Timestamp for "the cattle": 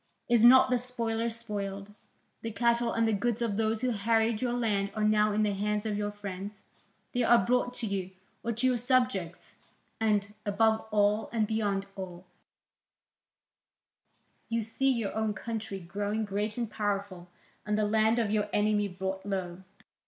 2.41-2.91